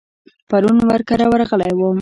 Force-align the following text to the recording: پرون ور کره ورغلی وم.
پرون 0.49 0.77
ور 0.87 1.01
کره 1.09 1.25
ورغلی 1.31 1.71
وم. 1.75 1.89